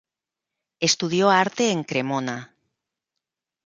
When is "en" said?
1.69-1.83